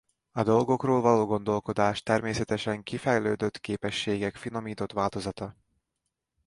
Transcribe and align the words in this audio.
A 0.31 0.43
dolgokról 0.43 1.01
való 1.01 1.25
gondolkodás 1.25 2.03
természetesen 2.03 2.83
kifejlődött 2.83 3.59
képességek 3.59 4.35
finomított 4.35 4.91
változata. 4.91 5.55